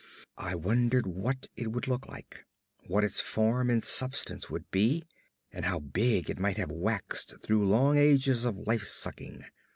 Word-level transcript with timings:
I 0.39 0.55
wondered 0.55 1.05
what 1.05 1.45
it 1.55 1.71
would 1.71 1.87
look 1.87 2.07
like 2.07 2.47
what 2.87 3.03
its 3.03 3.19
form 3.21 3.69
and 3.69 3.83
substance 3.83 4.49
would 4.49 4.71
be, 4.71 5.03
and 5.51 5.63
how 5.65 5.77
big 5.77 6.27
it 6.27 6.39
might 6.39 6.57
have 6.57 6.71
waxed 6.71 7.35
through 7.43 7.69
long 7.69 7.99
ages 7.99 8.43
of 8.43 8.65
life 8.65 8.85
sucking. 8.85 9.45